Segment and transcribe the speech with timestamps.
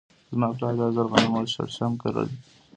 [0.31, 2.25] زما پلار دا ځل غنم او شړشم کري.